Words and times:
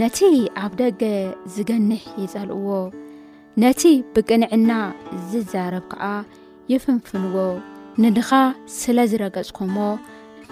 ነቲ 0.00 0.18
ኣብ 0.64 0.72
ደገ 0.80 1.02
ዝገንሕ 1.54 2.02
ይጸልእዎ 2.22 2.68
ነቲ 3.62 3.80
ብቅንዕና 4.14 4.70
ዝዛረብ 5.30 5.84
ከዓ 5.92 6.02
የፍንፍንዎ 6.72 7.36
ንድኻ 8.02 8.30
ስለ 8.76 8.98
ዝረገጽኩዎ 9.12 9.78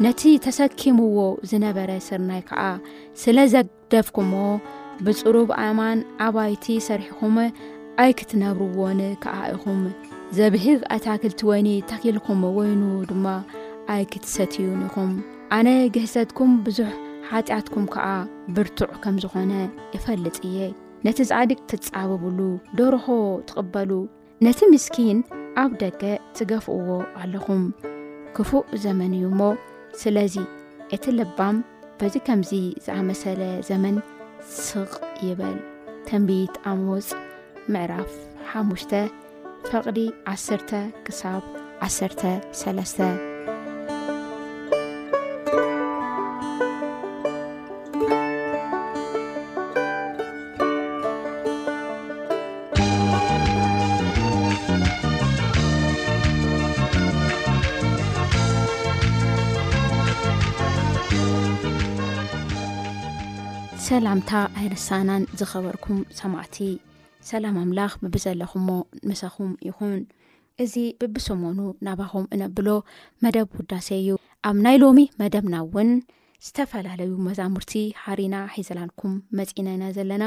ነቲ 0.05 0.21
ተሰኪምዎ 0.47 1.17
ዝነበረ 1.51 1.91
ስርናይ 2.09 2.43
ከዓ 2.51 2.63
ስለ 3.23 3.37
ዘደፍኩምዎ 3.55 4.45
ብፅሩብ 5.07 5.49
ኣእማን 5.65 5.99
ኣባይቲ 6.27 6.67
ሰሪሕኹም 6.89 7.39
ኣይክትነብርዎን 8.05 9.01
ከዓ 9.25 9.37
ኢኹም 9.57 9.81
ዘብህግ 10.39 10.81
ኣታክልቲ 10.97 11.41
ወይኒ 11.53 11.69
ተኺልኩም 11.91 12.41
ወይኑ 12.61 12.83
ድማ 13.13 13.27
ኣይ 13.95 14.05
ክትሰትዩን 14.15 14.81
ኢኹም 14.91 15.13
ኣነ 15.57 15.69
ግህሰትኩም 15.97 16.53
ብዙሕ 16.67 16.91
ሓጢኣትኩም 17.31 17.87
ከዓ 17.95 18.07
ብርቱዕ 18.57 18.91
ከም 19.05 19.17
ዝኾነ 19.23 19.53
እፈልጥ 19.97 20.37
እየ 20.49 20.59
ነቲ 21.07 21.19
ዛዕዲግ 21.31 21.59
ትጻበብሉ 21.71 22.39
ደርሆ 22.79 23.07
ትቕበሉ 23.49 23.91
ነቲ 24.47 24.59
ምስኪን 24.75 25.19
ኣብ 25.63 25.71
ደገ 25.83 26.03
ትገፍእዎ 26.39 26.91
ኣለኹም 27.21 27.63
ክፉእ 28.39 28.65
ዘመን 28.85 29.13
እዩ 29.19 29.25
እሞ 29.33 29.41
ስለዚ 30.03 30.37
እቲ 30.97 31.05
ልባም 31.19 31.57
በዚ 32.01 32.15
ከምዚ 32.27 32.53
ዝኣመሰለ 32.87 33.43
ዘመን 33.69 33.97
ስቕ 34.65 34.93
ይብል 35.29 35.57
ተንቢት 36.09 36.55
ኣመወፅ 36.73 37.09
ምዕራፍ 37.75 38.13
5ሽ 38.59 38.85
ፈቕሪ 39.71 39.99
10 40.35 40.69
ክሳ 41.07 41.23
13 41.89 43.27
ምታ 64.17 64.31
ኣይርሳናን 64.59 65.23
ዝኸበርኩም 65.39 65.99
ሰማዕቲ 66.19 66.57
ሰላም 67.29 67.57
ኣምላኽ 67.63 67.93
መብዘለኹሞ 68.03 68.69
ንሰኹም 69.09 69.51
ይኹን 69.69 69.93
እዚ 70.65 70.75
ብቢሰሞኑ 71.01 71.59
ናባኹም 71.87 72.25
እነብሎ 72.35 72.69
መደብ 73.25 73.49
ውዳሴ 73.59 73.89
እዩ 74.03 74.11
ኣብ 74.51 74.57
ናይ 74.67 74.77
ሎሚ 74.83 75.05
መደብና 75.21 75.55
እውን 75.65 75.91
ዝተፈላለዩ 76.47 77.11
መዛሙርቲ 77.27 77.73
ሓሪና 78.03 78.35
ሒዘላልኩም 78.55 79.13
መፂና 79.41 79.69
ኢና 79.77 79.85
ዘለና 79.99 80.25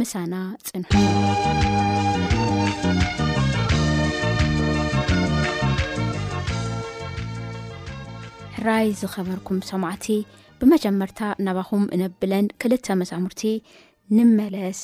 ምሳና 0.00 0.34
ፅንሑ 0.68 0.94
ሕራይ 8.56 8.86
ዝኸበርኩም 9.02 9.60
ሰማዕቲ 9.72 10.08
ብመጀመርታ 10.62 11.20
ናባኹም 11.46 11.84
እነብለን 11.94 12.46
ክልተ 12.62 12.86
መዛሙርቲ 13.00 13.42
ንመለስ 14.16 14.80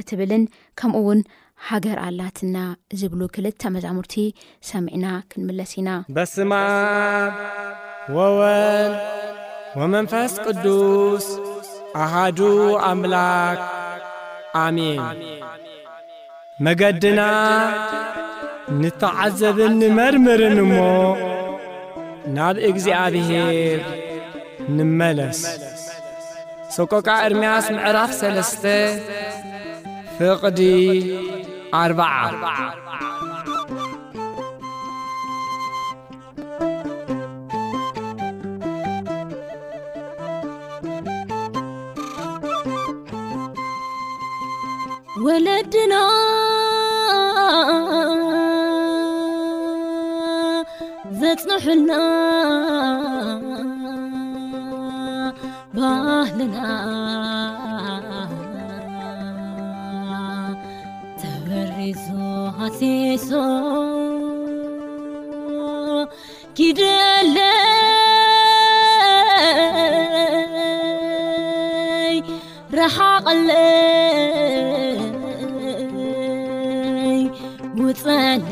እትብልን 0.00 0.42
ከምኡውን 0.78 1.20
ሃገር 1.68 1.98
ኣላትና 2.06 2.56
ዝብሉ 3.00 3.20
ክልተ 3.34 3.62
መዛሙርቲ 3.74 4.14
ሰሚዕና 4.70 5.06
ክንምለስ 5.30 5.72
ኢና 5.80 5.90
በስማ 6.16 6.52
ወወል 8.16 8.94
ወመንፈስ 9.80 10.34
ቅዱስ 10.46 11.26
ኣሃዱ 12.04 12.40
ኣምላክ 12.90 13.60
ኣሜን 14.64 15.02
መገድና 16.66 17.20
ንተዓዘብን 18.80 19.72
ንመርምርን 19.82 20.58
እሞ 20.66 20.74
ናብ 22.36 22.56
እግዚኣብሔር 22.70 23.82
ንመለስ 24.76 25.38
ሶቆቃ 26.74 27.06
እርምያስ 27.26 27.66
ምዕራፍ 27.74 28.10
3ለስተ 28.20 28.64
ፍቕዲ 30.18 30.60
ኣርዓ 31.78 32.10
ወለድና 45.24 45.94
ዘጽንሑልና 51.20 51.92
ባህልና 55.78 56.56
ተበሪሶ 61.22 62.08
ኣሴሶ 62.66 63.30
ኪደለይ 66.56 67.54
ረሓቀለይ 72.78 73.64
ውፅዕለ 77.84 78.50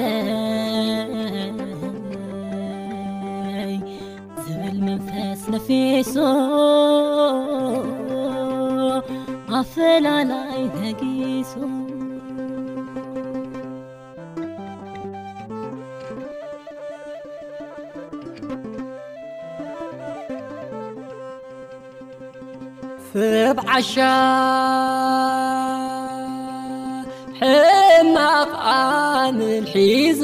منفاس 4.86 5.42
نفيس 5.50 6.18
أفلليهكيس 9.56 11.46
فربعشا 23.14 24.14
حمقعن 27.40 29.42
الحيز 29.42 30.22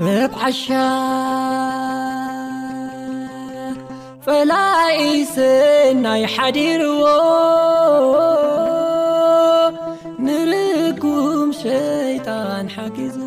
ፍብዓሻ 0.00 0.64
ፈላኢሰ 4.24 5.34
ናይ 6.04 6.22
ሓዲርዎ 6.34 7.04
ንርጉም 10.26 11.48
ሸይጣን 11.62 12.66
ሓገዝዎ 12.76 13.26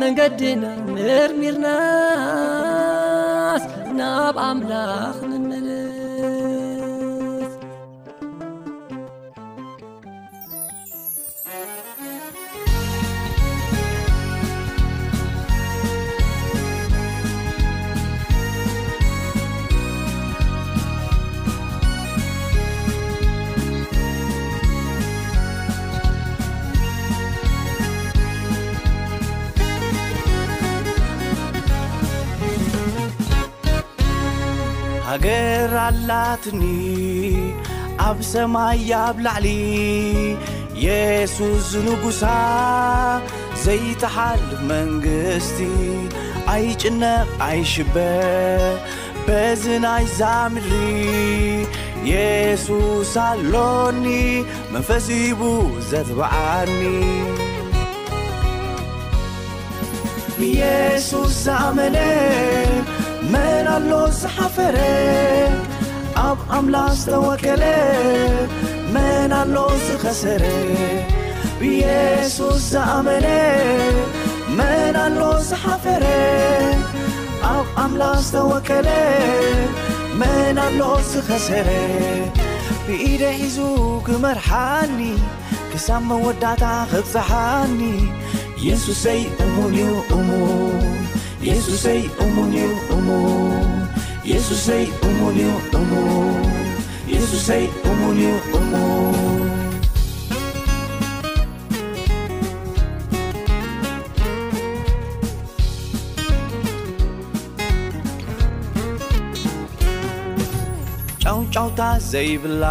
engedna 0.03 0.71
rn 1.29 1.63
nab 3.99 4.35
ala 4.47 5.39
ላትኒ 36.09 36.61
ኣብ 38.07 38.19
ሰማይ 38.31 38.77
ያብ 38.91 39.15
ላዕሊ 39.25 39.47
የሱስ 40.85 41.59
ዝንጉሣ 41.71 42.21
ዘይትሓልፍ 43.63 44.59
መንግሥቲ 44.71 45.57
ኣይጭነቕ 46.53 47.29
ኣይሽበ 47.47 47.95
በዝናይ 49.27 50.05
ዛምሪ 50.19 50.71
የሱስ 52.11 53.13
ኣሎኒ 53.27 54.05
መንፈዚቡ 54.73 55.41
ዘትበዓርኒ 55.89 56.81
የሱስ 60.59 61.33
ዝኣመነ 61.45 61.97
መንኣሎ 63.33 63.91
ዝሓፈረ 64.21 64.75
ኣብ 66.35 66.41
ኣምላ 66.57 66.77
ዝተወከለ 66.99 67.63
መንኣሎ 68.93 69.55
ዝኸሰረ 69.85 70.43
ብየሱስ 71.59 72.59
ዘኣመነ 72.73 73.27
መን 74.57 74.95
ኣሎ 75.05 75.19
ዝሓፈረ 75.49 76.05
ኣብ 77.53 77.67
ኣምላኽ 77.83 78.17
ዝተወከለ 78.27 78.87
መንኣሎ 80.21 80.79
ዝኸሰረ 81.11 81.69
ብኢደ 82.87 83.21
ሒዙ 83.41 83.57
ግመርሓኒ 84.09 84.99
ክሳብ 85.71 86.01
መወዳእታ 86.11 86.63
ኽፀሓኒ 86.93 87.81
የሱሰይ 88.67 89.21
እሙን 89.45 89.73
ዩ 89.81 89.93
እሙ 90.17 90.29
የሱሰይ 91.49 92.01
እሙን 92.25 92.51
ዩ 92.61 92.69
እሙን 92.97 93.82
የሱሰይ 94.31 94.83
እሙንእዩ 95.07 95.49
እሙ 95.79 95.91
የሱሰይ 97.13 97.63
እሙን 97.91 98.17
ዩ 98.23 98.29
እሙ 98.57 98.71
ጫውጫውታ 111.25 111.81
ዘይብላ 112.11 112.65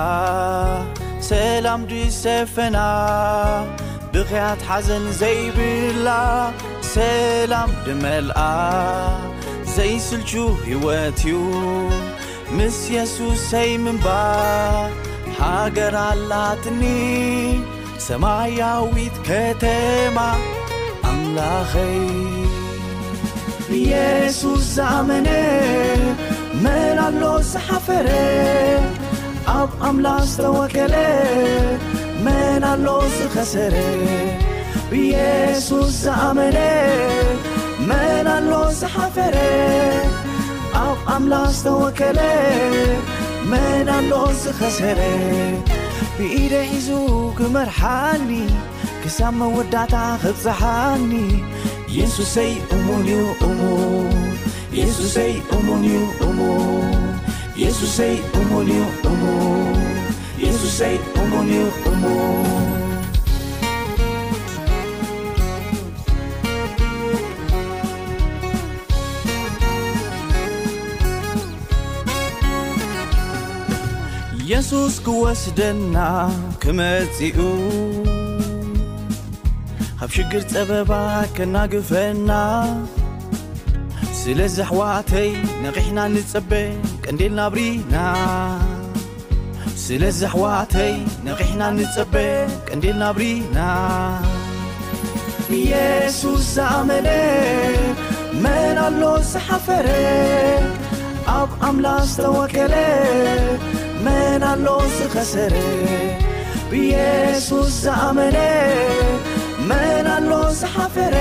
ሰላም 1.30 1.82
ዲሰፈና 1.90 2.78
ብኽያት 4.14 4.62
ሓዘን 4.71 5.04
ዘይብላ 5.21 6.09
ሰላም 6.94 7.71
ድመልኣ 7.87 8.40
ዘይስልቹ 9.76 10.33
ህይወት 10.67 11.21
እዩ 11.29 11.33
ምስ 12.57 12.79
የሱስ 12.95 13.43
ሰይምንባር 13.52 14.91
ሃገራ 15.38 15.99
ላትኒ 16.31 16.83
ሰማያዊት 18.07 19.17
ከተማ 19.29 20.19
ኣምላኸይ 21.11 21.97
ኢየሱስ 23.79 24.62
ዘኣመነ 24.76 25.29
መን 26.64 26.99
ኣሎ 27.07 27.23
ዝሓፈረ 27.52 28.09
ኣብ 29.59 29.71
ኣምላኽ 29.91 30.25
ዝተወከለ 30.33 30.97
መናኣሎ 32.26 32.88
ዝኸሰረ 33.17 33.76
ኢየሱስ 35.02 35.91
ዘኣመነ 36.07 36.59
ናኣሎ 38.26 38.55
ዝሓፈረ 38.81 39.37
ኣብ 40.83 40.99
ኣምላ 41.14 41.35
ዝተወከለ 41.57 42.21
መናኣሎ 43.50 44.12
ዝኸሰረ 44.43 45.00
ብኢደ 46.17 46.52
ሒዙ 46.71 46.88
ክመርሓኒ 47.38 48.31
ክሳብ 49.02 49.33
መወዳእታ 49.41 49.95
ኽፀሓኒ 50.23 51.12
የሱሰይ 51.99 52.52
እሙን 52.76 53.02
እዩ 53.17 53.23
እሙን 53.49 54.19
የሱሰይ 54.81 55.35
እሙን 55.59 55.83
እዩ 55.93 55.99
እሙን 56.29 57.07
የሱሰይ 57.62 58.17
እሙን 58.41 58.69
እዩ 58.75 58.83
እሙን 59.12 59.87
የሱሰይ 60.45 60.97
እሙን 61.23 61.49
እዩ 61.57 61.62
እሙን 61.91 62.62
የሱስ 74.52 74.94
ክወስደና 75.04 75.97
ክመጺኡ 76.62 77.37
ኣብ 80.04 80.11
ሽግር 80.16 80.42
ጸበባ 80.50 80.90
ከናግፈና 81.37 82.30
ስለዝ 84.21 84.56
ኣኅዋዕተይ 84.66 85.30
ነቕሕና 85.64 85.99
ንጸበ 86.16 86.50
ቀንዴልናብሪና 87.04 87.94
ስለዝ 89.85 90.21
ኣኅዋዕተይ 90.30 90.92
ነቕሕና 91.28 91.62
ንጸበ 91.78 92.14
ቀንዴልናብሪና 92.68 93.59
ኢየሱስ 95.62 96.44
ዘኣመነ 96.56 97.09
መን 98.44 98.76
ኣሎ 98.87 99.02
ዝሓፈረ 99.32 99.87
ኣብ 101.40 101.50
ኣምላኽ 101.68 102.02
ዝተወከለ 102.16 102.75
መና 104.06 104.44
ኣሎ 104.54 104.66
ዝኸሰረ 104.99 105.54
ብየሱስ 106.71 107.68
ዝኣመነ 107.82 108.38
መን 109.71 110.06
ኣሎ 110.14 110.30
ዝሓፈረ 110.61 111.16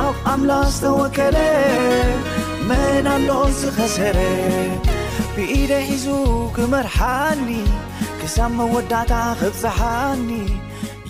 ኣብ 0.00 0.16
ኣምላኽ 0.32 0.66
ዝተወከለ 0.78 1.36
መንሎ 2.70 3.30
ዝኸሰረ 3.60 4.18
ብኢደ 5.36 5.72
ሒዙ 5.88 6.06
ክመርሓኒ 6.56 7.48
ክሳብ 8.22 8.50
መወዳእታ 8.58 9.12
ኽፅሓኒ 9.42 10.30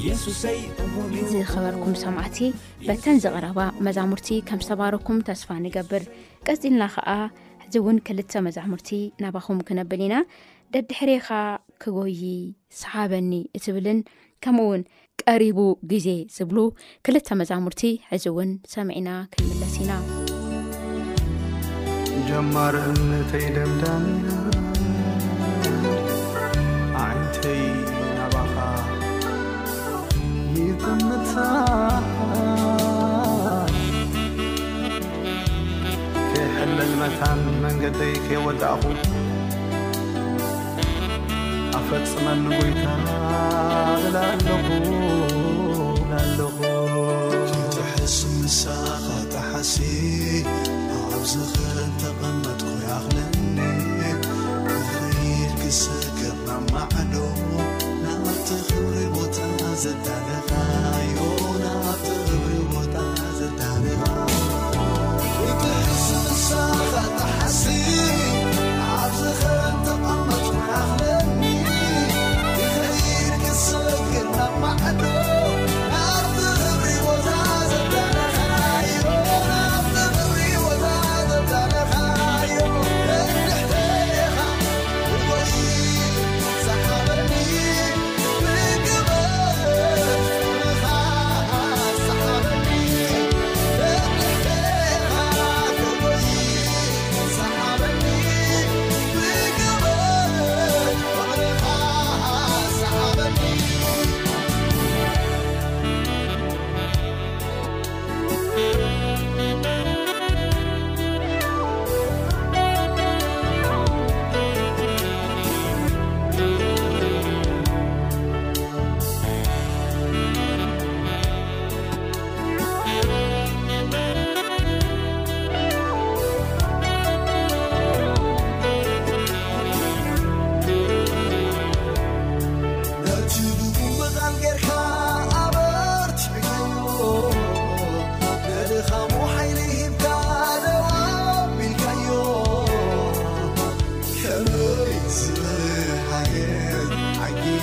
የሱስይ 0.07 0.61
እሙ 0.85 0.95
ዝኸበርኩም 1.35 1.95
ሰማዕቲ 2.07 2.39
በተን 2.89 3.17
ዝቐረባ 3.25 3.59
መዛሙርቲ 3.87 4.29
ከም 4.51 4.61
ዝሰባርኩም 4.67 5.19
ተስፋ 5.31 5.49
ንገብር 5.65 6.05
ቀፂልና 6.49 6.83
ኸዓ 6.97 7.09
እዚ 7.71 7.79
እውን 7.83 7.99
ክልተ 8.07 8.33
መዛሙርቲ 8.45 8.89
ናባኹም 9.23 9.59
ክነብል 9.67 10.01
ኢና 10.05 10.15
ደድሕሪኻ 10.75 11.27
ክጎይ 11.83 12.17
ሰሓበኒ 12.79 13.31
እትብልን 13.57 13.99
ከምኡውን 14.45 14.83
ቀሪቡ 15.23 15.59
ግዜ 15.93 16.09
ዝብሉ 16.37 16.59
ክልተ 17.09 17.29
መዛሙርቲ 17.41 17.83
ዕዚ 18.17 18.27
እውን 18.33 18.51
ሰሚዕና 18.73 19.11
ክንምለስ 19.37 19.77
ኢና 19.83 20.01
ጀማር 22.31 22.77
እነተይ 22.91 23.47
ደምዳን 23.59 24.07
ኣዓንተይ 27.05 27.63
ናባኻ 28.19 28.57
ፅም 31.33 32.19
መታ 36.99 37.23
መንገይ 37.63 38.15
ከይወኹ 38.27 38.61
ኣፈፅመሉ 41.79 42.45
ወይ 42.61 42.73
تح 47.77 48.01
ምሳኻ 48.43 49.07
تሓ 49.35 49.53
ብل 51.47 51.79
ተቐመط 52.03 52.63
كሰዕዎ 56.43 56.47
ናتኽሪዎት 58.03 59.39
ዘ 59.83 60.40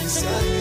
سل 0.07 0.56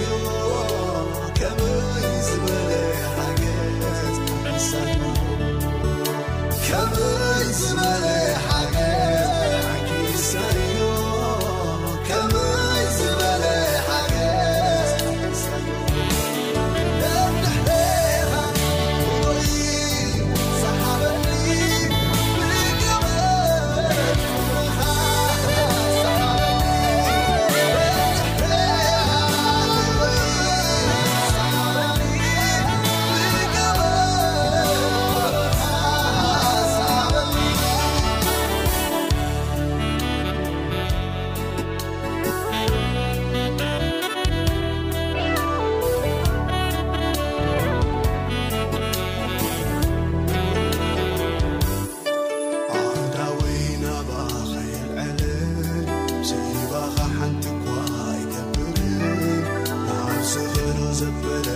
ل 61.08 61.55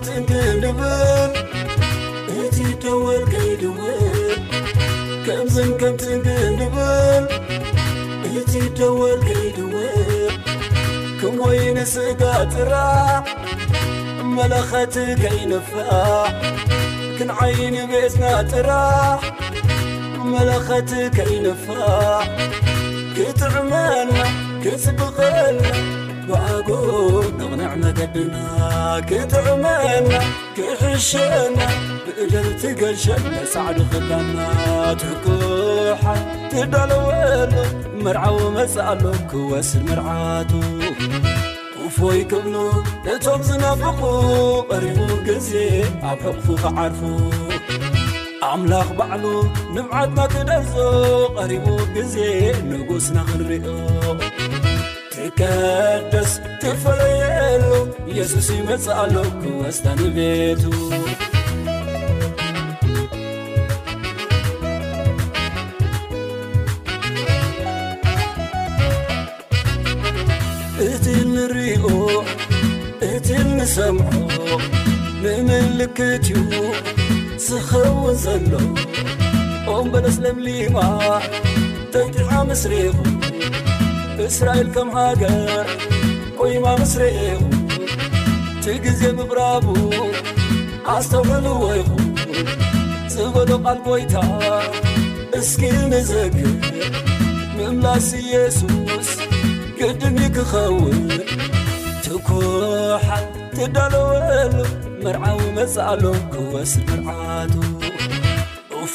ብትንብልእ 0.00 0.78
ደወልይውል 2.82 4.30
ክምዘን 5.24 5.70
ከምትንግብል 5.80 7.24
እቲ 8.40 8.52
ደወልይው 8.78 9.74
ክምሞይንስእጋ 11.20 12.22
ጥራ 12.54 12.72
መለኸት 14.36 14.94
ከይንፋ 15.22 15.70
ክንዓይኒ 17.16 17.76
ቤስና 17.92 18.22
ጥራሕ 18.52 19.20
መለኸት 20.34 20.90
ከይንፋዕ 21.16 22.22
ክጥዕመ 23.16 23.72
ክጽብቐል 24.64 25.58
ዋኣጎ 26.30 26.68
ንቕንዕ 27.38 27.70
መገድና 27.82 28.34
ክትዕመና 29.08 30.10
ክሕሸአና 30.56 31.58
ብእደል 32.04 32.48
ቲገሸ 32.60 33.04
ነሳዕዱ 33.32 33.78
ኽለና 33.92 34.36
ትኩሓ 35.00 36.02
ትደለወን 36.52 37.54
መርዓዊ 38.04 38.36
መጽኣሎ 38.56 39.02
ክወስ 39.30 39.70
ምርዓቱ 39.86 40.52
ክፎይ 41.78 42.20
ክብሉ 42.32 42.54
እቶም 43.14 43.40
ዝነፍኹ 43.48 44.00
ቐሪቡ 44.70 45.00
ግዜ 45.28 45.50
ኣብ 46.10 46.18
ሕቕፉ 46.28 46.46
ኸዓርፉ 46.64 47.00
ኣምላኽ 48.52 48.88
ባዕሉ 49.00 49.24
ንፍዓትና 49.74 50.20
ክደዞ 50.34 50.72
ቐሪቡ 51.40 51.66
ጊዜ 51.96 52.16
ንጉስና 52.70 53.16
ኽንርዮ 53.28 53.66
እከደስትፈረየሉ 55.28 57.66
የሱስ 58.16 58.46
ይመጽእኣሎ 58.54 59.14
ወስታንቤቱ 59.60 60.62
እትል 70.88 71.20
ንርእኦ 71.34 71.84
እትል 73.10 73.48
ንሰምዖ 73.58 74.14
ንምልክት 75.24 76.26
እዩ 76.36 76.48
ዝኸውን 77.46 78.16
ዘሎ 78.24 78.52
ኦምበለስለምሊማ 79.76 80.76
ተቲሓምስሪሩ 81.94 82.96
እስራኤል 84.30 84.68
ከም 84.74 84.88
ሃገር 84.96 85.68
ቖይማ 86.38 86.64
ኣምስረዉን 86.76 87.44
እቲ 88.56 88.66
ጊዜ 88.84 89.00
ምቕራቡ 89.18 89.66
ኣስተውዕሉዎ 90.94 91.62
ይኹን 91.78 92.08
ዝበሎ 93.14 93.48
ቓልቦይታ 93.64 94.14
እስኪ 95.40 95.62
ንዘግዕ 95.92 96.40
ምእምላስ 97.56 98.08
ኢየሱስ 98.22 99.10
ግድን 99.80 100.18
ክኸውን 100.36 101.00
ትኩሓ 102.06 103.06
ትዳለወል 103.58 104.56
መርዓዊ 105.04 105.38
መጽእኣሎ 105.58 106.02
ክወስ 106.32 106.72
መርዓቱ 106.88 107.54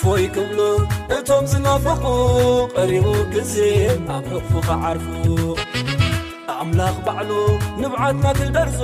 ወይ 0.08 0.24
ክምሉ 0.36 0.60
እቶም 1.15 1.43
ዝናፈቑ 1.52 2.04
ቐሪቡ 2.76 3.08
ጊዜ 3.34 3.56
ኣብ 4.15 4.26
ህፉኽዓርፉ 4.34 5.06
ኣምላኽ 6.63 6.96
ባዕሉ 7.08 7.32
ንብዓትናትልደርዞ 7.82 8.80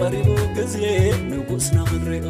ቐሪቡ 0.00 0.28
ጊዜ 0.56 0.76
ንጉእስ 1.30 1.66
ንኽርኡ 1.76 2.26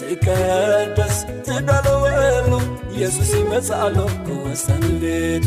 ዘይከደስ 0.00 1.16
ዝደለወሉ 1.48 2.50
የሱስመጽኣሎ 3.00 3.96
ክወሰንቤቱ 4.28 5.46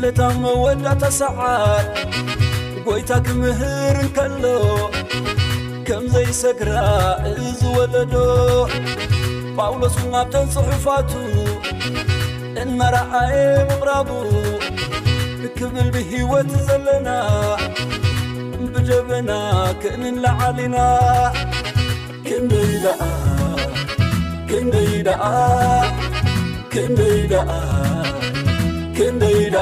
እለታ 0.00 0.22
መወዳታ 0.42 1.02
ሰዓድ 1.16 1.88
ጐይታ 2.84 3.10
ክምህር 3.26 3.96
እንከሎ 4.02 4.44
ከም 5.86 6.04
ዘይሰግራ 6.12 6.74
እዝወለዶ 7.30 8.14
ጳውሎስ 9.56 9.96
ናብተን 10.12 10.46
ጽሑፋቱ 10.54 11.10
እመረዓየ 12.62 13.36
ምቕራቡ 13.70 14.08
ክብል 15.58 15.88
ብሕይወት 15.96 16.48
ዘለና 16.68 17.08
ብደበና 18.72 19.30
ክእንን 19.84 20.16
ለዓሊና 20.24 20.78
ክንደይ 22.28 22.72
ለኣ 22.86 23.00
ክንደይ 24.48 24.92
ለኣ 25.10 25.22
ክንደይ 26.72 27.20
ደኣ 27.34 27.50
كرنبن 29.00 29.54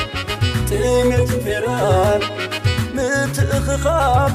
ጥንት 0.71 1.31
ሜራር 1.47 2.21
ንትእኽኻብ 2.97 4.35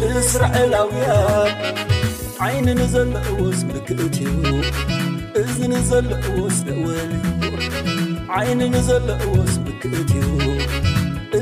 ንስራዕልኣውያር 0.00 1.50
ዓይኒ 2.46 2.66
ንዘለ 2.80 3.14
እወስ 3.34 3.60
ብክእት 3.74 4.16
እዩ 4.26 4.56
እዝ 5.44 5.56
ንዘለ 5.74 6.10
እወስ 6.32 6.58
ኣእወ 6.72 6.90
ዓይኒ 8.40 8.60
ንዘለ 8.76 9.08
እዎስ 9.28 9.54
ብክእት 9.66 10.10
እዩ 10.24 10.38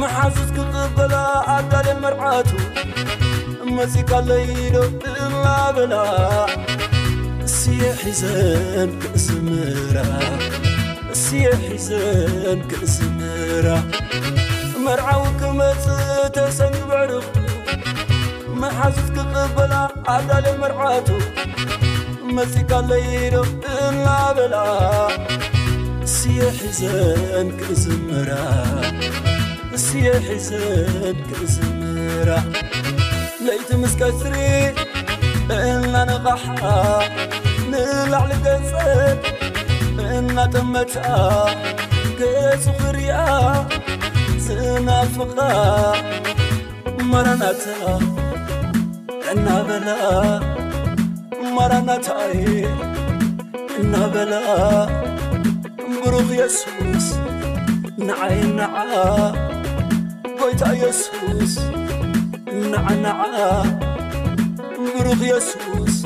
መሓዙት 0.00 0.50
ክቕበላ 0.56 1.14
ኣዳልን 1.54 1.98
መርዓቱ 2.02 2.50
መፂእ 3.76 4.04
ካለይዶም 4.10 4.92
እእማ 5.12 5.42
በላ 5.76 5.94
እስየ 7.48 7.80
ሕዘን 8.02 8.92
ክእዝራ 9.02 9.96
እስየ 11.14 11.44
ሕዘን 11.66 12.60
ክእዝምራ 12.70 13.66
መርዓዊ 14.86 15.24
ክመጽእ 15.40 16.04
ተሰንግብዕር 16.36 17.12
መሓዙት 18.62 19.10
ክቕበላ 19.18 19.74
ኣዳልየን 20.16 20.58
መርዓቱ 20.64 21.08
መፂእ 22.38 22.66
ካለይዶም 22.70 23.52
እማ 23.88 24.04
በላ 24.38 24.56
እስየ 26.08 26.40
ሕዘን 26.62 27.50
ክእዝምራ 27.60 28.30
ስየሕዘብ 29.90 31.16
እዝምራ 31.44 32.30
ለይቲ 33.46 33.68
ምስቀስሪ 33.82 34.36
እናነቓሓ 35.56 36.44
ንላዕሊ 37.70 38.32
ገንፅ 38.44 38.70
እእናጠመጫ 40.04 40.94
ገዕጽፍርያ 42.20 43.12
ዝእናፍቓ 44.46 45.36
መራናት 47.12 47.64
እናበላ 49.32 49.88
መራናትይ 51.58 52.44
እናበላ 53.82 54.36
ብሩኽ 55.94 56.28
የሱስ 56.42 57.08
ንዓይናዓ 58.08 58.76
ኮይታ 60.40 60.64
የሱስ 60.80 61.54
ናዓናዓ 62.72 63.18
ብሩኽ 64.76 65.20
የሱስ 65.30 65.96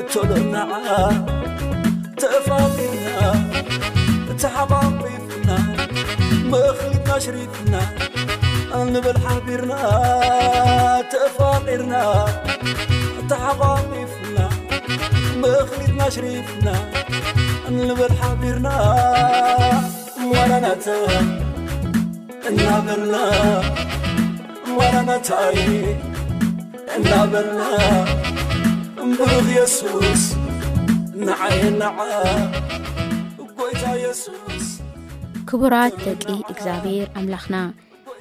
እተሎናዓ 0.00 0.72
ተፋቂርና 2.22 3.08
እቲሓቋቂፍና 4.32 5.48
መእኽሊትና 6.54 7.18
ሽሪፍና 7.26 7.74
ንበል 8.92 9.18
ሓቢርና 9.26 9.74
ተፋቂርና 11.14 11.96
እተሓቋቂፍና 13.22 14.36
መእኽሊትና 15.44 16.00
ሽሪፍና 16.16 16.68
ንበል 17.78 18.14
ሓቢርና 18.22 18.68
ወላናተ 20.32 20.86
እናበልና 22.50 23.16
ማራናታይ 24.76 25.58
እናበልና 26.94 27.60
እምብሉት 29.02 29.48
የሱስ 29.56 30.22
ንዓየ 31.26 31.60
ናዓ 31.82 31.98
ጐይታ 33.58 33.84
የሱስ 34.04 34.64
ክቡራት 35.50 35.94
ደቂ 36.06 36.24
እግዚኣብሔር 36.52 37.06
ኣምላኽና 37.20 37.58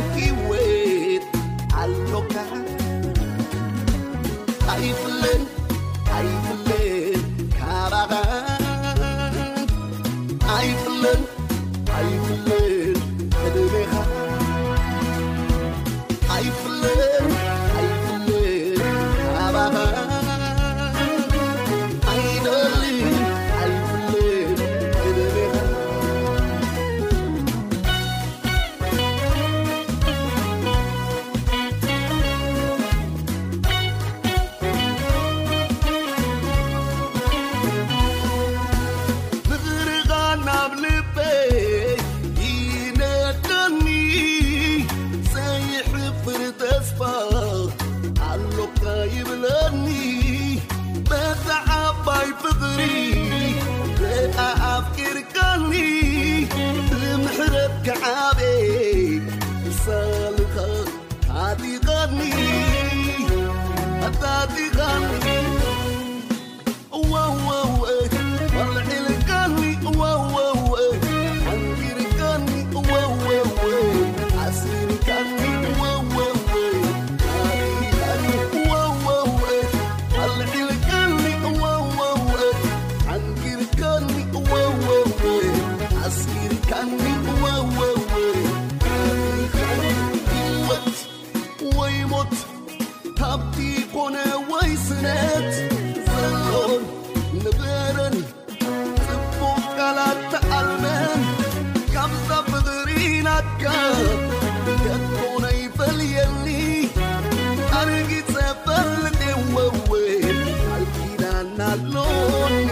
نلون 111.58 112.68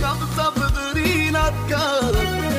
كبصفغرينك 0.00 2.53